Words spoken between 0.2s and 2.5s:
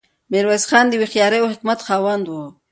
میرویس خان د هوښیارۍ او حکمت خاوند و.